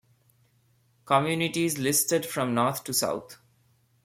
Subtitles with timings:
[1.05, 3.37] Communities listed from north to south.